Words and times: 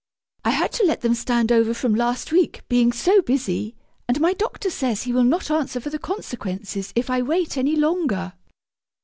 I 0.43 0.49
had 0.49 0.71
to 0.71 0.83
let 0.83 1.01
them 1.01 1.13
stand 1.13 1.51
over 1.51 1.75
from 1.75 1.93
last 1.93 2.31
week, 2.31 2.63
being 2.67 2.91
so 2.91 3.21
busy, 3.21 3.75
and 4.07 4.19
my 4.19 4.33
doctor 4.33 4.71
says 4.71 5.03
he 5.03 5.13
will 5.13 5.23
not 5.23 5.51
answer 5.51 5.79
for 5.79 5.91
the 5.91 5.99
consequences 5.99 6.91
if 6.95 7.11
I 7.11 7.21
wait 7.21 7.55
any 7.55 7.75
longer!' 7.75 8.33